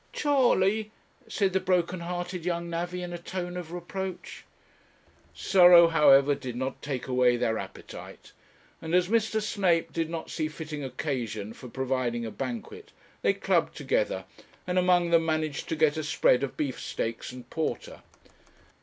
[0.13, 0.89] 'Charley!'
[1.27, 4.45] said the broken hearted young navvy, in a tone of reproach.
[5.35, 8.31] Sorrow, however, did not take away their appetite,
[8.81, 9.39] and as Mr.
[9.39, 12.91] Snape did not see fitting occasion for providing a banquet,
[13.21, 14.25] they clubbed together,
[14.65, 18.01] and among them managed to get a spread of beefsteaks and porter.